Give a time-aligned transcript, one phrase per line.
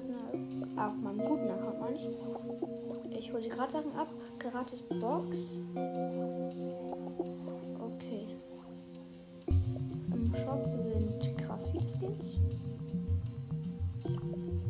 [0.00, 0.80] seltene.
[0.80, 3.18] Auf meinem guten Account meine ich.
[3.18, 4.08] Ich hole die gerade Sachen ab.
[4.38, 5.60] Gratis Box.
[7.78, 8.36] Okay.
[9.46, 10.64] Im Shop
[11.20, 12.38] sind krass viele Skins.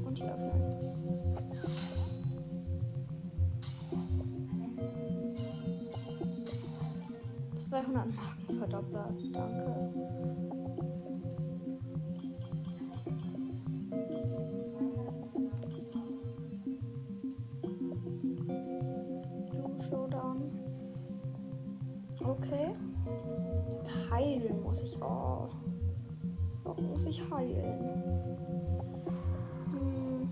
[0.05, 0.81] Und die öffnen.
[7.69, 9.37] 200 Marken verdoppelt.
[9.37, 9.80] Danke.
[26.65, 27.81] Warum muss ich heilen?
[29.73, 30.31] Hm.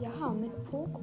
[0.00, 1.00] Ja, mit Poco.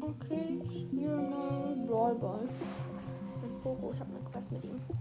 [0.00, 2.48] Okay, ich spiele mal Brawl Ball.
[3.42, 4.95] Mit Poco, ich habe eine Quest mit ihm.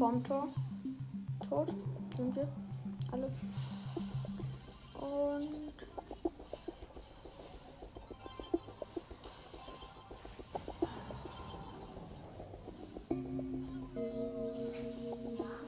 [0.00, 0.48] Vorm Tor.
[1.46, 1.68] Tot
[2.16, 2.48] sind wir
[3.12, 3.26] alle.
[4.98, 5.74] Und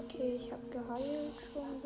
[0.01, 1.77] okay, ich habe geheilt schon.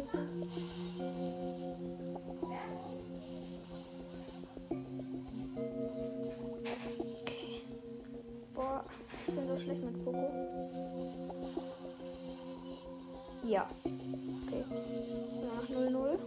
[7.23, 7.63] Okay.
[8.55, 8.85] Boah,
[9.27, 10.86] ich bin so schlecht mit Poco.
[13.47, 13.65] Ja.
[13.85, 14.65] Okay.
[15.41, 16.19] Nach 0-0.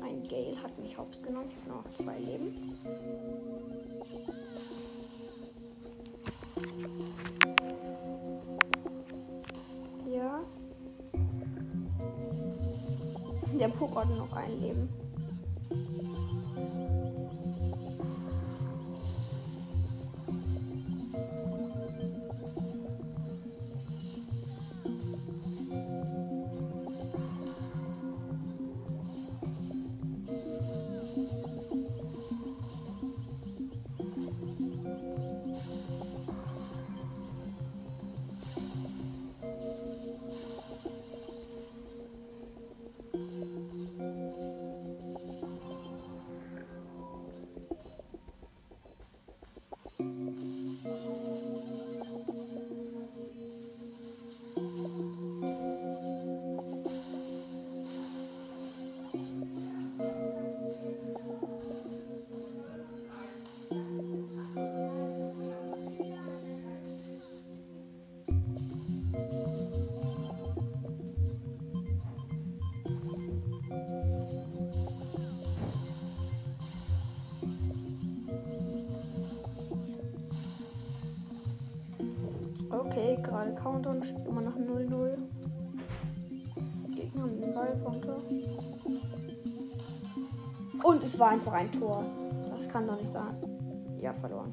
[0.00, 1.50] Ein Gale hat mich hops genommen.
[1.50, 2.72] Ich habe noch zwei Leben.
[10.08, 10.40] Ja.
[13.58, 15.05] Der hat noch ein Leben.
[83.46, 85.18] Gerade Countdown steht immer noch 0-0.
[86.96, 88.20] Gegner haben den Ball vom Tor.
[90.82, 92.04] Und es war einfach ein Tor.
[92.50, 93.36] Das kann doch nicht sein.
[94.00, 94.52] Ja, verloren.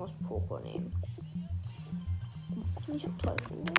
[0.00, 0.90] Muss Poco nehmen.
[2.48, 3.72] Was ich nicht so toll finde.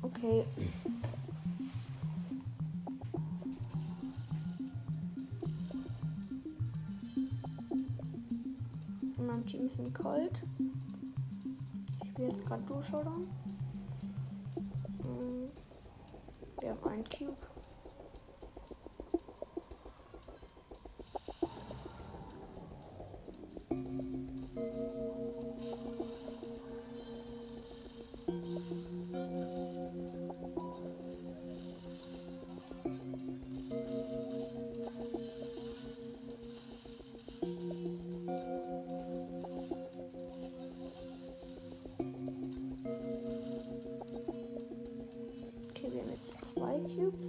[0.00, 0.44] Okay.
[9.18, 10.40] In meinem Team ist ein Colt.
[12.02, 12.80] Ich spiele jetzt gerade Duo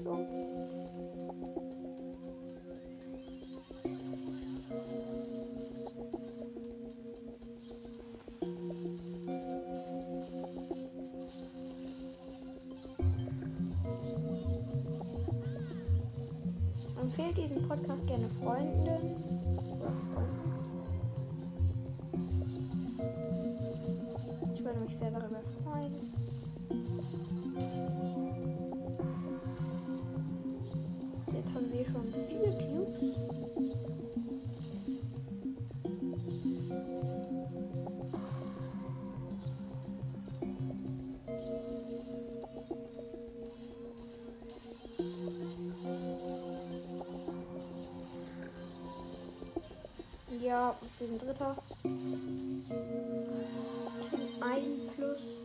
[0.04, 0.28] so.
[17.00, 19.27] Empfehlt diesen Podcast gerne Freunden
[50.48, 51.58] Ja, wir sind Dritter.
[54.40, 54.64] Ein
[54.96, 55.44] plus.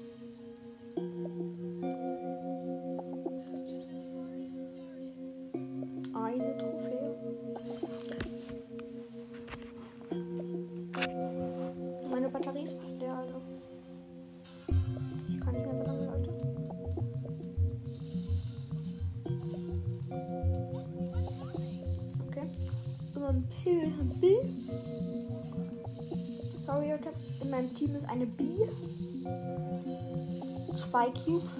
[30.75, 31.51] Zwei Cubes.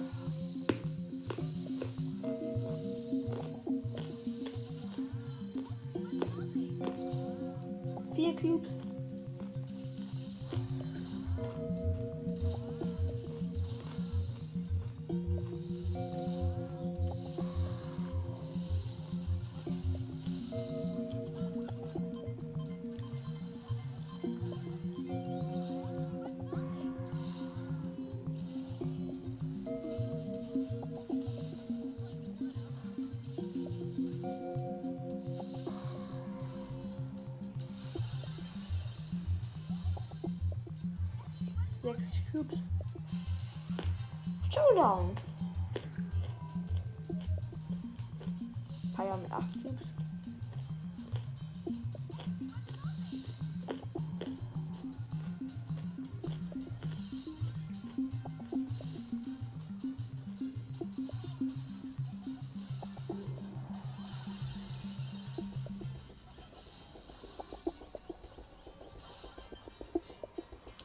[48.93, 49.87] Paya mit acht Cubes.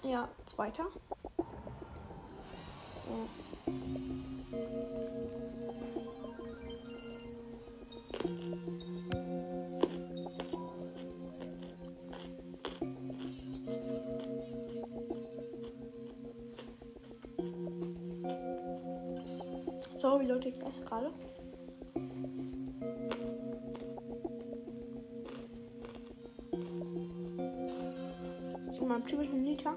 [0.03, 0.87] Ja, zweiter.
[20.79, 21.11] Esse gerade.
[28.81, 29.75] In meinem typischen Liter.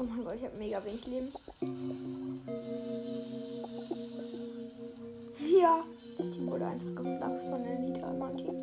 [0.00, 1.28] Oh mein Gott, ich habe mega wenig Leben.
[5.60, 5.84] Ja,
[6.16, 8.54] das Team wurde einfach geflaxt von der Nita Team.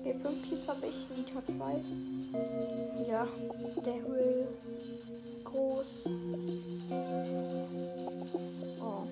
[0.00, 1.74] Okay, 5 Cubes habe ich, Nita 2.
[3.06, 3.26] Ja,
[3.84, 4.48] der Höhe
[5.44, 6.04] groß.
[8.80, 9.04] Oh,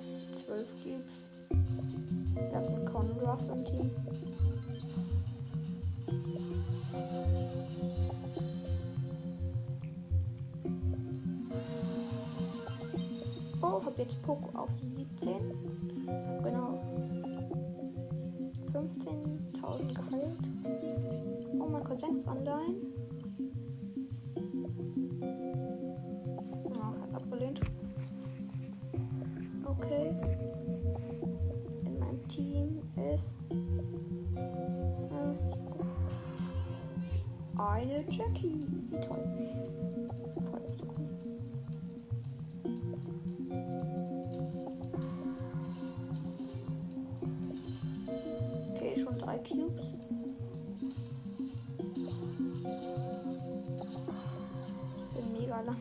[0.46, 1.12] 12 Cubes.
[2.36, 3.90] Wir hatten Con Ruffs im Team.
[14.10, 15.34] Oh, hab jetzt Poco auf 17.
[16.08, 16.80] Hab genau
[18.72, 20.48] 15.000 geheilt.
[21.60, 22.74] Oh, mein Cousin ist online.
[26.64, 27.60] Oh, hat abgelehnt.
[29.64, 30.12] Okay.
[31.84, 32.80] In meinem Team
[33.14, 34.40] ist äh,
[37.60, 38.66] eine Jackie.
[38.90, 39.24] Wie toll.
[39.36, 40.60] Mich so cool.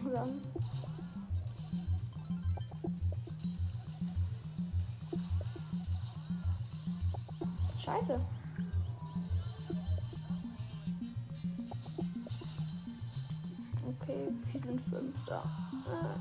[0.09, 0.41] Langsam.
[7.79, 8.19] Scheiße.
[13.87, 15.43] Okay, wir sind Fünfter.
[15.87, 16.19] Äh.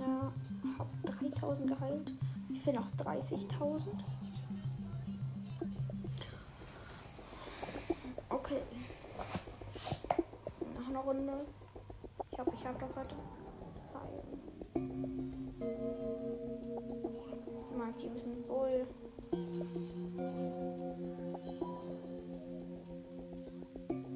[0.00, 0.32] Ja,
[0.78, 2.12] hab 3000 geheilt.
[2.50, 3.88] Ich will noch 30.000.
[8.52, 8.60] Okay.
[10.78, 11.32] Noch eine Runde.
[12.30, 13.14] Ich hoffe, ich habe das heute.
[13.92, 14.42] Zeigen.
[17.78, 18.86] Mein Team ist ein Bull.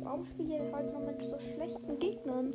[0.02, 2.52] Warum spielt ihr heute noch mit so schlechten Gegnern?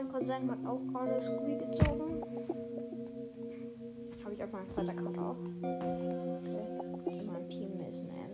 [0.00, 2.22] Mein Cousin hat auch gerade Squee gezogen.
[4.24, 5.36] Habe ich auf meinem zweiten Account auch.
[5.60, 6.64] Okay.
[7.10, 8.30] In Team ist ein.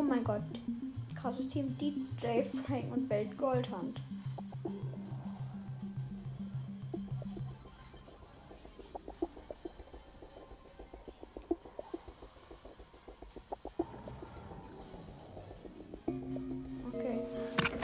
[0.00, 0.40] Oh mein Gott.
[1.14, 4.00] Krasses Team DJ Frank und Welt Goldhand.
[16.86, 17.20] Okay.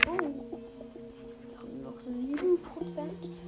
[0.07, 0.17] Oh.
[1.43, 3.46] Wir haben noch 7%.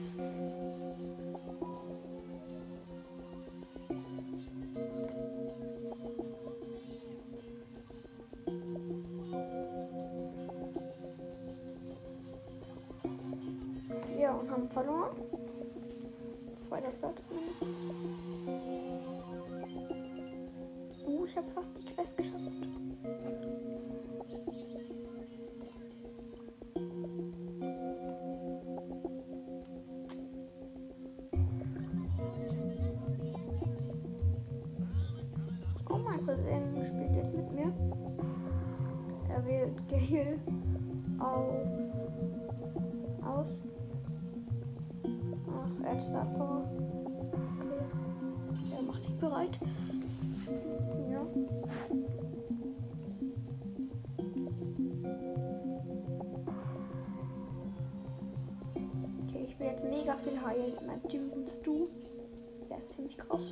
[14.59, 15.17] Haben verloren.
[16.57, 17.79] Zweiter Platz mindestens.
[21.07, 22.78] Uh, ich habe fast die Quest geschafft.
[45.83, 46.69] Er Star Power.
[47.59, 48.77] Okay.
[48.77, 49.59] Er macht dich bereit.
[51.11, 51.27] Ja.
[59.27, 60.73] Okay, ich will jetzt mega viel heilen.
[60.87, 61.89] Mein Team sind Stu.
[62.69, 63.43] der ist ziemlich krass.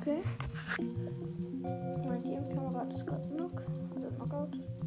[0.00, 0.22] Okay.
[2.06, 3.62] Mein Teamkamerad ist gerade knock.
[3.94, 4.77] Also Knockout.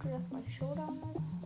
[0.00, 1.39] Ich vermute, dass gleich Showdown ist.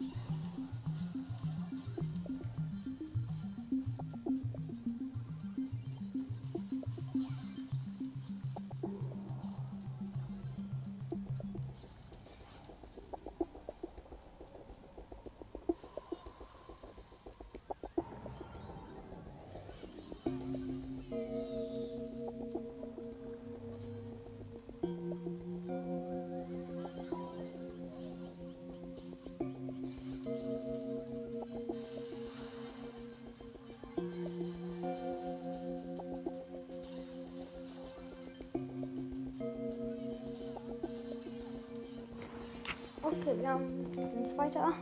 [43.06, 44.72] Okay, wir haben sind Zweiter.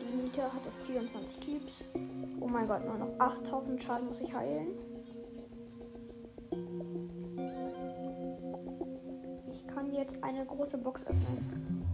[0.00, 1.84] Die Nita hatte 24 Cubes.
[2.40, 4.70] Oh mein Gott, nur noch 8000 Schaden muss ich heilen.
[9.48, 11.84] Ich kann jetzt eine große Box öffnen.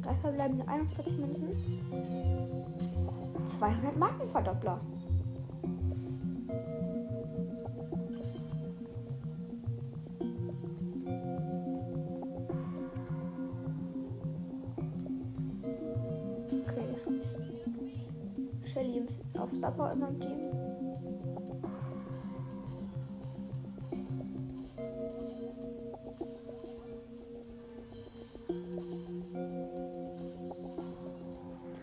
[0.00, 1.48] Drei verbleibende 41 Münzen.
[3.46, 4.80] 200 Markenverdoppler.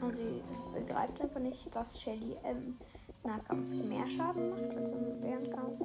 [0.01, 2.77] Und sie begreift einfach nicht, dass Shelly im
[3.23, 5.81] Nahkampf mehr Schaden macht als im Fernkampf.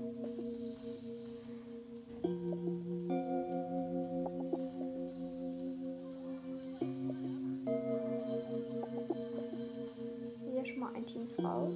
[10.52, 11.72] Hier schon mal ein Team raus.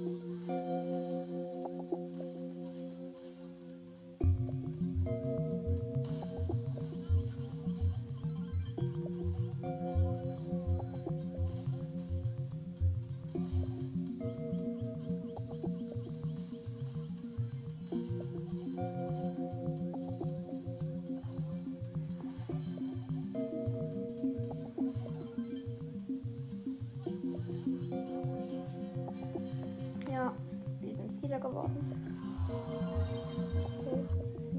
[32.49, 34.03] Okay.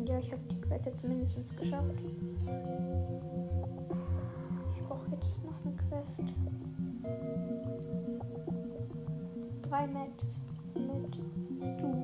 [0.05, 1.95] Ja, ich habe die Quest jetzt mindestens geschafft.
[4.75, 6.33] Ich brauche jetzt noch eine Quest.
[9.63, 10.27] Drei Maps
[10.75, 11.21] mit
[11.57, 11.95] Stu.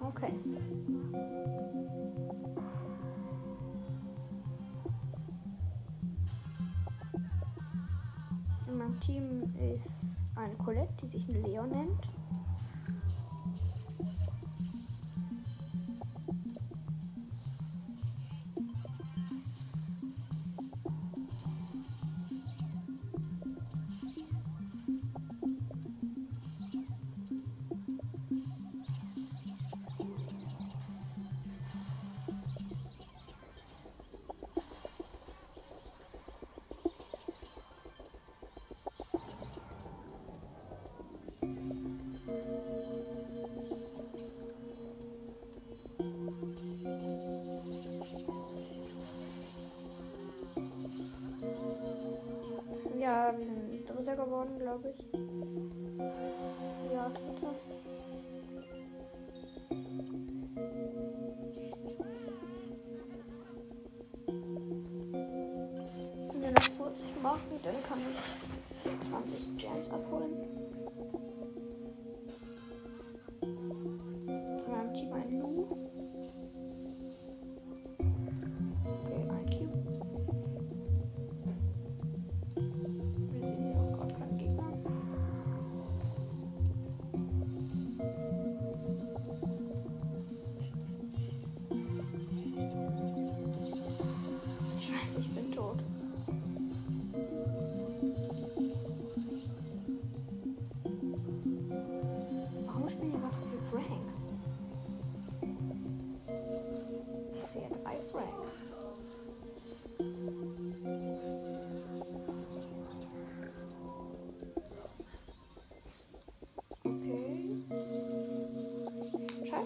[0.00, 0.32] Okay.
[9.00, 12.08] Team ist eine Colette, die sich Leon nennt.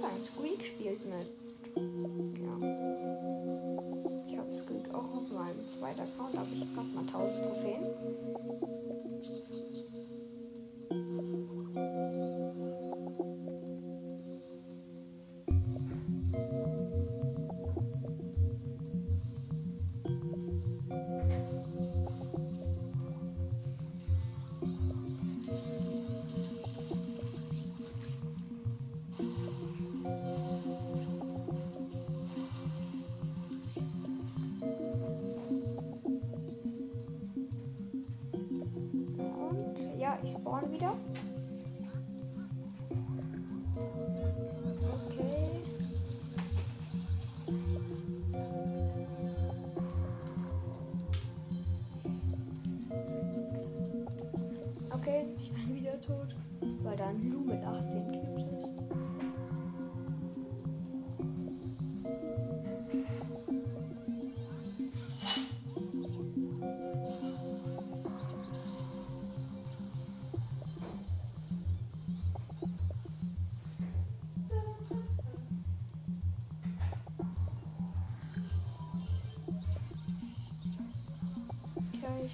[0.01, 0.30] Squeak spielt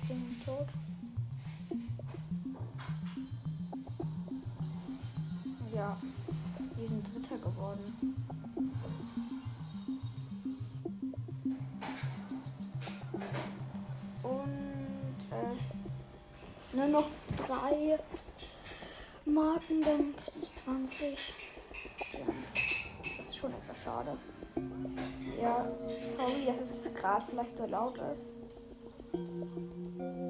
[0.03, 0.67] ich bin tot.
[5.75, 5.97] Ja,
[6.77, 8.17] wir sind Dritter geworden.
[14.23, 17.07] Und äh, nur noch
[17.37, 17.99] drei
[19.25, 21.35] Marken, dann kriege ich 20.
[22.13, 22.19] Ja,
[23.19, 24.17] das ist schon etwas schade.
[25.41, 25.67] Ja,
[26.17, 28.46] sorry, dass es gerade vielleicht so laut ist.
[29.13, 30.27] Thank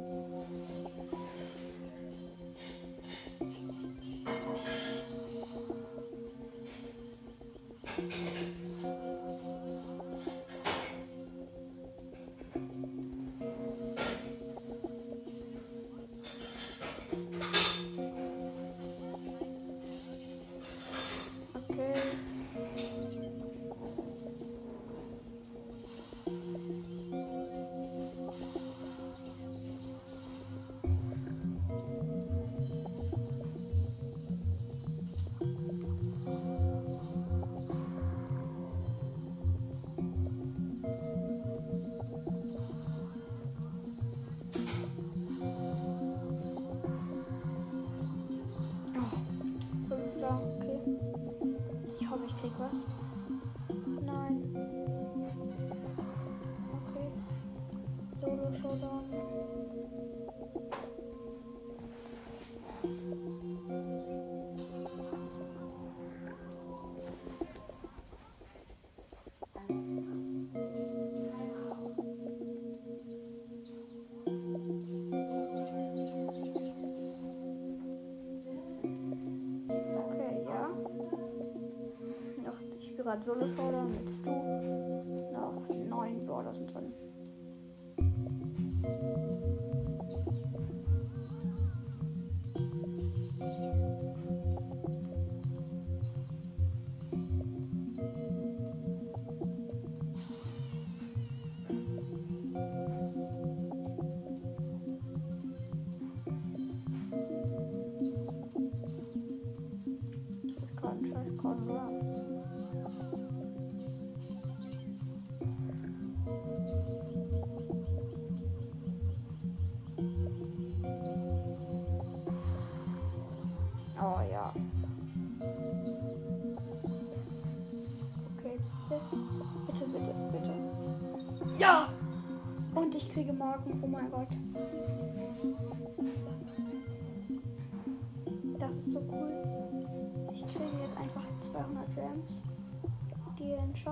[83.17, 84.46] gerade Solo Showdown mit Stu.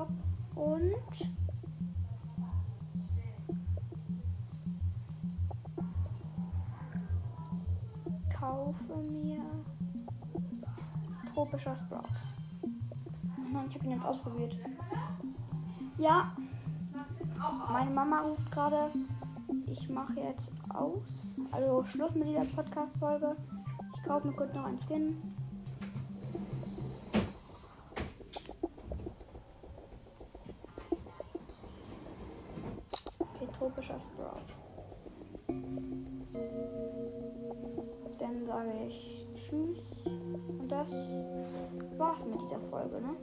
[0.04, 0.08] Shop
[0.54, 0.94] und
[8.38, 9.40] kaufe mir
[11.32, 12.02] tropischer Sprout.
[13.52, 14.58] Mann, ich habe ihn jetzt ausprobiert.
[15.98, 16.32] Ja,
[17.72, 18.90] meine Mama ruft gerade.
[19.66, 21.02] Ich mache jetzt aus.
[21.52, 23.36] Also Schluss mit dieser Podcast-Folge.
[23.94, 25.33] Ich kaufe mir kurz noch einen Skin.
[42.60, 43.14] Folge, ne?